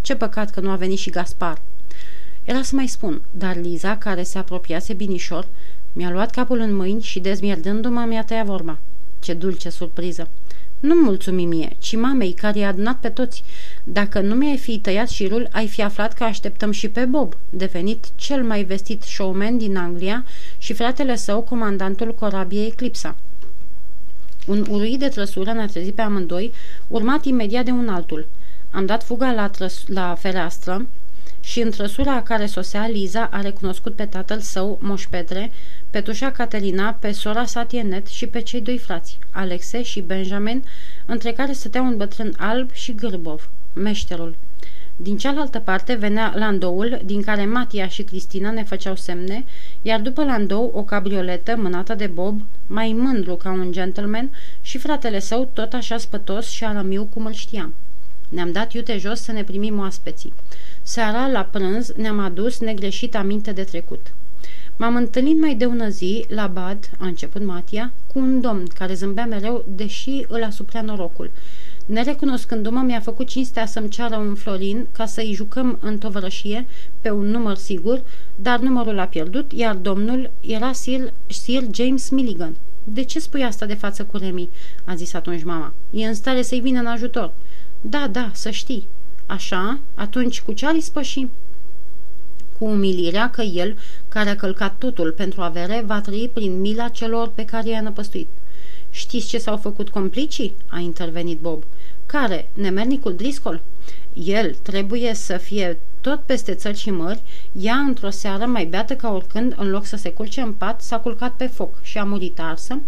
Ce 0.00 0.14
păcat 0.14 0.50
că 0.50 0.60
nu 0.60 0.70
a 0.70 0.76
venit 0.76 0.98
și 0.98 1.10
Gaspar. 1.10 1.60
Era 2.44 2.62
să 2.62 2.74
mai 2.74 2.86
spun, 2.86 3.22
dar 3.30 3.56
Liza, 3.56 3.96
care 3.96 4.22
se 4.22 4.38
apropiase 4.38 4.92
binișor, 4.92 5.46
mi-a 5.92 6.10
luat 6.10 6.30
capul 6.30 6.58
în 6.58 6.74
mâini 6.74 7.02
și, 7.02 7.20
dezmierdându-mă, 7.20 8.04
mi-a 8.08 8.24
tăiat 8.24 8.46
vorba. 8.46 8.78
Ce 9.20 9.34
dulce 9.34 9.68
surpriză! 9.68 10.28
Nu 10.80 10.94
mulțumi 10.94 11.44
mie, 11.44 11.76
ci 11.78 11.96
mamei 11.96 12.32
care 12.32 12.58
i-a 12.58 12.68
adunat 12.68 12.96
pe 12.96 13.08
toți. 13.08 13.44
Dacă 13.84 14.20
nu 14.20 14.34
mi-ai 14.34 14.56
fi 14.56 14.78
tăiat 14.78 15.08
șirul, 15.08 15.48
ai 15.52 15.68
fi 15.68 15.82
aflat 15.82 16.12
că 16.12 16.24
așteptăm 16.24 16.70
și 16.70 16.88
pe 16.88 17.04
Bob, 17.04 17.36
devenit 17.50 18.06
cel 18.16 18.44
mai 18.44 18.62
vestit 18.64 19.02
showman 19.02 19.58
din 19.58 19.76
Anglia 19.76 20.24
și 20.58 20.72
fratele 20.72 21.16
său, 21.16 21.40
comandantul 21.40 22.14
corabiei 22.14 22.66
Eclipsa. 22.66 23.16
Un 24.46 24.66
urui 24.70 24.96
de 24.98 25.08
trăsură 25.08 25.52
ne-a 25.52 25.66
trezit 25.66 25.94
pe 25.94 26.02
amândoi, 26.02 26.52
urmat 26.88 27.24
imediat 27.24 27.64
de 27.64 27.70
un 27.70 27.88
altul. 27.88 28.28
Am 28.70 28.86
dat 28.86 29.04
fuga 29.04 29.32
la, 29.32 29.48
trăs- 29.48 29.84
la 29.86 30.14
fereastră, 30.14 30.86
și 31.40 31.60
în 31.60 31.70
trăsura 31.70 32.22
care 32.22 32.46
sosea, 32.46 32.88
Liza 32.88 33.28
a 33.32 33.40
recunoscut 33.40 33.94
pe 33.94 34.04
tatăl 34.04 34.40
său, 34.40 34.78
Moș 34.82 35.06
Petre, 35.10 35.52
pe 35.96 36.02
tușa 36.02 36.30
Caterina, 36.30 36.92
pe 36.92 37.12
sora 37.12 37.44
sa 37.44 37.64
Tienet 37.64 38.06
și 38.06 38.26
pe 38.26 38.40
cei 38.40 38.60
doi 38.60 38.78
frați, 38.78 39.18
Alexe 39.30 39.82
și 39.82 40.00
Benjamin, 40.00 40.64
între 41.06 41.32
care 41.32 41.52
stătea 41.52 41.82
un 41.82 41.96
bătrân 41.96 42.34
alb 42.36 42.72
și 42.72 42.94
gârbov, 42.94 43.48
meșterul. 43.72 44.36
Din 44.96 45.16
cealaltă 45.16 45.58
parte 45.58 45.94
venea 45.94 46.32
landoul, 46.34 47.00
din 47.04 47.22
care 47.22 47.46
Matia 47.46 47.88
și 47.88 48.02
Cristina 48.02 48.50
ne 48.50 48.62
făceau 48.62 48.96
semne, 48.96 49.44
iar 49.82 50.00
după 50.00 50.24
landou 50.24 50.72
o 50.74 50.82
cabrioletă 50.82 51.56
mânată 51.56 51.94
de 51.94 52.06
Bob, 52.06 52.40
mai 52.66 52.92
mândru 52.98 53.34
ca 53.34 53.50
un 53.50 53.72
gentleman, 53.72 54.30
și 54.60 54.78
fratele 54.78 55.18
său 55.18 55.50
tot 55.52 55.72
așa 55.72 55.98
spătos 55.98 56.48
și 56.48 56.64
arămiu 56.64 57.04
cum 57.04 57.26
îl 57.26 57.32
știam. 57.32 57.74
Ne-am 58.28 58.52
dat 58.52 58.72
iute 58.72 58.98
jos 58.98 59.20
să 59.20 59.32
ne 59.32 59.44
primim 59.44 59.78
oaspeții. 59.78 60.32
Seara, 60.82 61.28
la 61.28 61.42
prânz, 61.42 61.92
ne-am 61.92 62.18
adus 62.18 62.58
negreșit 62.58 63.14
aminte 63.14 63.52
de 63.52 63.62
trecut. 63.62 64.06
M-am 64.78 64.96
întâlnit 64.96 65.40
mai 65.40 65.54
de 65.54 65.64
ună 65.64 65.88
zi, 65.88 66.24
la 66.28 66.46
bad, 66.46 66.90
a 66.98 67.06
început 67.06 67.44
Matia, 67.44 67.92
cu 68.12 68.18
un 68.18 68.40
domn 68.40 68.66
care 68.74 68.94
zâmbea 68.94 69.26
mereu, 69.26 69.64
deși 69.68 70.24
îl 70.28 70.42
asuprea 70.44 70.82
norocul. 70.82 71.30
Nerecunoscându-mă, 71.86 72.80
mi-a 72.80 73.00
făcut 73.00 73.26
cinstea 73.26 73.66
să-mi 73.66 73.88
ceară 73.88 74.16
un 74.16 74.34
florin 74.34 74.86
ca 74.92 75.06
să-i 75.06 75.32
jucăm 75.32 75.78
în 75.80 75.98
tovărășie 75.98 76.66
pe 77.00 77.10
un 77.10 77.26
număr 77.26 77.56
sigur, 77.56 78.02
dar 78.34 78.58
numărul 78.58 78.98
a 78.98 79.04
pierdut, 79.04 79.52
iar 79.52 79.74
domnul 79.74 80.30
era 80.40 80.72
Sir, 80.72 81.12
Sir 81.26 81.62
James 81.74 82.08
Milligan. 82.08 82.56
De 82.84 83.02
ce 83.02 83.20
spui 83.20 83.44
asta 83.44 83.66
de 83.66 83.74
față 83.74 84.04
cu 84.04 84.16
Remi?" 84.16 84.48
a 84.84 84.94
zis 84.94 85.14
atunci 85.14 85.44
mama. 85.44 85.72
E 85.90 86.06
în 86.06 86.14
stare 86.14 86.42
să-i 86.42 86.60
vină 86.60 86.80
în 86.80 86.86
ajutor." 86.86 87.32
Da, 87.80 88.08
da, 88.08 88.30
să 88.34 88.50
știi." 88.50 88.88
Așa? 89.26 89.78
Atunci 89.94 90.40
cu 90.40 90.52
ce 90.52 90.66
ar 90.66 90.78
spăși? 90.80 91.26
Cu 92.58 92.64
umilirea 92.64 93.30
că 93.30 93.42
el, 93.42 93.76
care 94.08 94.28
a 94.28 94.36
călcat 94.36 94.74
totul 94.78 95.12
pentru 95.12 95.40
avere, 95.40 95.82
va 95.86 96.00
trăi 96.00 96.30
prin 96.32 96.60
mila 96.60 96.88
celor 96.88 97.28
pe 97.28 97.44
care 97.44 97.68
i-a 97.68 97.80
năpăstuit. 97.80 98.28
Știți 98.90 99.26
ce 99.26 99.38
s-au 99.38 99.56
făcut 99.56 99.88
complicii? 99.88 100.54
A 100.68 100.78
intervenit 100.78 101.38
Bob. 101.38 101.62
Care? 102.06 102.48
Nemernicul 102.52 103.14
Driscoll? 103.14 103.60
El 104.14 104.54
trebuie 104.62 105.14
să 105.14 105.36
fie 105.36 105.78
tot 106.00 106.20
peste 106.20 106.54
țări 106.54 106.76
și 106.76 106.90
mări, 106.90 107.22
ea 107.52 107.74
într-o 107.74 108.10
seară 108.10 108.46
mai 108.46 108.64
beată 108.64 108.94
ca 108.94 109.12
oricând, 109.12 109.54
în 109.56 109.70
loc 109.70 109.84
să 109.84 109.96
se 109.96 110.10
culce 110.10 110.40
în 110.40 110.52
pat, 110.52 110.82
s-a 110.82 110.98
culcat 110.98 111.32
pe 111.32 111.46
foc 111.46 111.82
și 111.82 111.98
a 111.98 112.04
murit 112.04 112.40
arsă, 112.40 112.80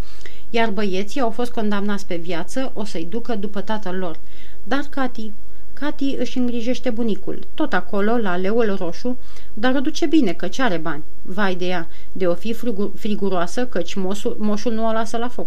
iar 0.50 0.70
băieții 0.70 1.20
au 1.20 1.30
fost 1.30 1.50
condamnați 1.50 2.06
pe 2.06 2.16
viață, 2.16 2.72
o 2.74 2.84
să-i 2.84 3.06
ducă 3.10 3.34
după 3.34 3.60
tatăl 3.60 3.96
lor. 3.96 4.18
Dar 4.64 4.84
Cati, 4.90 5.32
Cati 5.80 6.14
își 6.18 6.38
îngrijește 6.38 6.90
bunicul, 6.90 7.38
tot 7.54 7.72
acolo, 7.72 8.16
la 8.16 8.36
leul 8.36 8.76
roșu, 8.78 9.16
dar 9.54 9.74
o 9.74 9.80
duce 9.80 10.06
bine, 10.06 10.32
căci 10.32 10.58
are 10.58 10.76
bani. 10.76 11.02
Vai 11.22 11.54
de 11.54 11.66
ea, 11.66 11.88
de 12.12 12.26
o 12.26 12.34
fi 12.34 12.56
friguroasă, 12.94 13.66
căci 13.66 13.94
mosul, 13.94 14.36
moșul 14.38 14.72
nu 14.72 14.86
o 14.86 14.92
lasă 14.92 15.16
la 15.16 15.28
foc. 15.28 15.46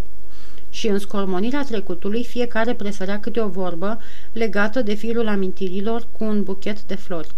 Și 0.70 0.88
în 0.88 1.00
scormonirea 1.00 1.64
trecutului, 1.64 2.24
fiecare 2.24 2.74
presărea 2.74 3.20
câte 3.20 3.40
o 3.40 3.48
vorbă 3.48 4.00
legată 4.34 4.82
de 4.82 4.94
firul 4.94 5.28
amintirilor 5.28 6.08
cu 6.18 6.24
un 6.24 6.44
buchet 6.44 6.84
de 6.84 6.96
flori. 6.96 7.32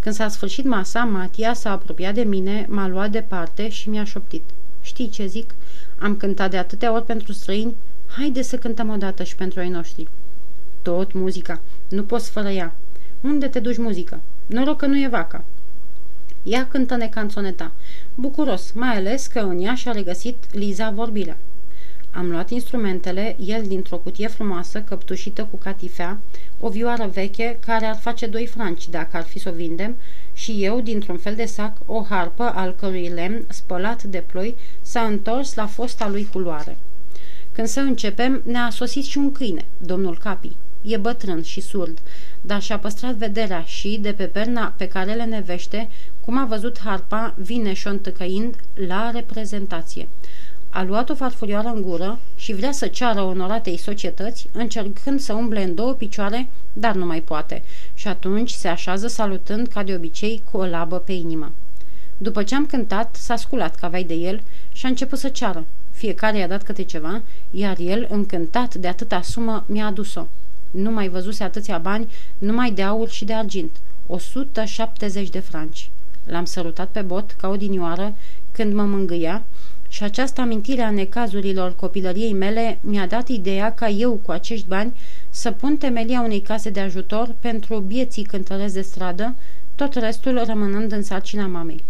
Când 0.00 0.14
s-a 0.14 0.28
sfârșit 0.28 0.64
masa, 0.64 1.04
Matia 1.04 1.54
s-a 1.54 1.70
apropiat 1.70 2.14
de 2.14 2.22
mine, 2.22 2.66
m-a 2.68 2.88
luat 2.88 3.10
departe 3.10 3.68
și 3.68 3.88
mi-a 3.88 4.04
șoptit. 4.04 4.42
Știi 4.82 5.08
ce 5.08 5.26
zic? 5.26 5.54
Am 5.98 6.16
cântat 6.16 6.50
de 6.50 6.56
atâtea 6.56 6.92
ori 6.92 7.04
pentru 7.04 7.32
străini, 7.32 7.74
haide 8.16 8.42
să 8.42 8.56
cântăm 8.56 8.90
odată 8.90 9.22
și 9.22 9.34
pentru 9.34 9.60
ai 9.60 9.68
noștri. 9.68 10.06
Tot 10.86 11.12
muzica. 11.12 11.60
Nu 11.88 12.02
poți 12.02 12.30
fără 12.30 12.48
ea. 12.48 12.74
Unde 13.20 13.46
te 13.46 13.60
duci 13.60 13.78
muzică? 13.78 14.20
Noroc 14.46 14.76
că 14.76 14.86
nu 14.86 14.98
e 14.98 15.08
vaca. 15.08 15.44
Ia 16.42 16.68
cântă-ne 16.68 17.08
canțoneta. 17.08 17.72
bucuros, 18.14 18.72
mai 18.72 18.96
ales 18.96 19.26
că 19.26 19.38
în 19.38 19.62
ea 19.62 19.74
și-a 19.74 19.92
regăsit 19.92 20.36
Liza 20.50 20.90
vorbirea. 20.90 21.36
Am 22.10 22.30
luat 22.30 22.50
instrumentele, 22.50 23.36
el 23.40 23.62
dintr-o 23.66 23.96
cutie 23.96 24.28
frumoasă, 24.28 24.80
căptușită 24.80 25.48
cu 25.50 25.56
catifea, 25.56 26.18
o 26.60 26.68
vioară 26.68 27.10
veche 27.12 27.58
care 27.66 27.86
ar 27.86 27.96
face 27.96 28.26
doi 28.26 28.46
franci 28.46 28.88
dacă 28.88 29.16
ar 29.16 29.24
fi 29.24 29.38
să 29.38 29.48
o 29.48 29.52
vindem, 29.52 29.96
și 30.32 30.64
eu, 30.64 30.80
dintr-un 30.80 31.16
fel 31.16 31.34
de 31.34 31.44
sac, 31.44 31.76
o 31.86 32.02
harpă 32.08 32.52
al 32.54 32.74
cărui 32.74 33.08
lemn, 33.08 33.44
spălat 33.48 34.02
de 34.02 34.22
ploi, 34.26 34.54
s-a 34.82 35.02
întors 35.02 35.54
la 35.54 35.66
fosta 35.66 36.08
lui 36.08 36.28
culoare. 36.32 36.76
Când 37.52 37.68
să 37.68 37.80
începem, 37.80 38.42
ne-a 38.44 38.70
sosit 38.70 39.04
și 39.04 39.18
un 39.18 39.32
câine, 39.32 39.64
domnul 39.78 40.18
Capi. 40.18 40.56
E 40.82 40.96
bătrân 40.96 41.42
și 41.42 41.60
surd, 41.60 41.98
dar 42.40 42.62
și-a 42.62 42.78
păstrat 42.78 43.14
vederea 43.14 43.62
și, 43.62 43.98
de 44.02 44.12
pe 44.12 44.24
perna 44.24 44.74
pe 44.76 44.88
care 44.88 45.12
le 45.12 45.24
nevește, 45.24 45.88
cum 46.24 46.38
a 46.38 46.44
văzut 46.44 46.78
harpa, 46.78 47.34
vine 47.36 47.72
șontăcăind 47.72 48.56
la 48.86 49.10
reprezentație. 49.10 50.08
A 50.70 50.82
luat 50.82 51.10
o 51.10 51.14
farfurioară 51.14 51.68
în 51.68 51.82
gură 51.82 52.18
și 52.34 52.52
vrea 52.52 52.72
să 52.72 52.86
ceară 52.86 53.20
onoratei 53.20 53.76
societăți, 53.76 54.48
încercând 54.52 55.20
să 55.20 55.32
umble 55.32 55.62
în 55.62 55.74
două 55.74 55.92
picioare, 55.92 56.48
dar 56.72 56.94
nu 56.94 57.06
mai 57.06 57.20
poate. 57.20 57.62
Și 57.94 58.08
atunci 58.08 58.50
se 58.50 58.68
așează 58.68 59.06
salutând 59.06 59.66
ca 59.66 59.82
de 59.82 59.94
obicei 59.94 60.42
cu 60.50 60.56
o 60.56 60.64
labă 60.64 60.98
pe 60.98 61.12
inimă. 61.12 61.52
După 62.16 62.42
ce 62.42 62.54
am 62.54 62.66
cântat, 62.66 63.16
s-a 63.16 63.36
sculat 63.36 63.74
ca 63.74 63.88
vai 63.88 64.04
de 64.04 64.14
el 64.14 64.42
și 64.72 64.86
a 64.86 64.88
început 64.88 65.18
să 65.18 65.28
ceară. 65.28 65.64
Fiecare 65.90 66.38
i-a 66.38 66.48
dat 66.48 66.62
câte 66.62 66.82
ceva, 66.82 67.22
iar 67.50 67.76
el, 67.78 68.06
încântat 68.10 68.74
de 68.74 68.88
atâta 68.88 69.22
sumă, 69.22 69.64
mi-a 69.66 69.86
adus-o. 69.86 70.26
Nu 70.70 70.90
mai 70.90 71.08
văzuse 71.08 71.44
atâția 71.44 71.78
bani, 71.78 72.12
numai 72.38 72.70
de 72.70 72.82
aur 72.82 73.08
și 73.08 73.24
de 73.24 73.32
argint. 73.32 73.70
170 74.06 75.28
de 75.28 75.38
franci. 75.38 75.90
L-am 76.24 76.44
sărutat 76.44 76.88
pe 76.88 77.00
bot 77.00 77.30
ca 77.30 77.48
o 77.48 77.56
dinioară 77.56 78.14
când 78.52 78.74
mă 78.74 78.82
mângâia 78.82 79.42
și 79.88 80.02
această 80.02 80.40
amintire 80.40 80.82
a 80.82 80.90
necazurilor 80.90 81.74
copilăriei 81.74 82.32
mele 82.32 82.78
mi-a 82.80 83.06
dat 83.06 83.28
ideea 83.28 83.74
ca 83.74 83.88
eu, 83.88 84.12
cu 84.12 84.30
acești 84.30 84.66
bani, 84.66 84.96
să 85.30 85.50
pun 85.50 85.76
temelia 85.76 86.20
unei 86.20 86.40
case 86.40 86.70
de 86.70 86.80
ajutor 86.80 87.34
pentru 87.40 87.78
bieții 87.78 88.22
cântăreți 88.22 88.74
de 88.74 88.80
stradă, 88.80 89.34
tot 89.74 89.94
restul 89.94 90.44
rămânând 90.44 90.92
în 90.92 91.02
sarcina 91.02 91.46
mamei. 91.46 91.84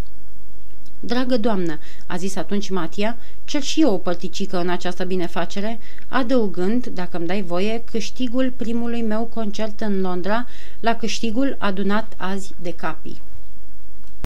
Dragă 1.00 1.37
doamnă, 1.37 1.79
a 2.07 2.17
zis 2.17 2.37
atunci 2.37 2.71
Matia, 2.71 3.17
cer 3.45 3.62
și 3.62 3.81
eu 3.81 3.93
o 3.93 3.99
părticică 3.99 4.59
în 4.59 4.69
această 4.69 5.05
binefacere, 5.05 5.79
adăugând, 6.09 6.87
dacă 6.87 7.17
îmi 7.17 7.26
dai 7.26 7.43
voie, 7.43 7.83
câștigul 7.91 8.53
primului 8.57 9.03
meu 9.03 9.31
concert 9.35 9.81
în 9.81 10.00
Londra 10.00 10.47
la 10.81 10.95
câștigul 10.95 11.57
adunat 11.59 12.12
azi 12.17 12.55
de 12.62 12.75
capii. 12.75 13.21